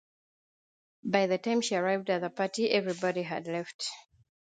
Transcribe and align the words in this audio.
By 1.03 1.27
the 1.27 1.37
time 1.37 1.61
she 1.61 1.75
arrived 1.75 2.09
at 2.09 2.21
the 2.21 2.31
party, 2.31 2.71
everybody 2.71 3.21
had 3.21 3.45
left. 3.45 3.85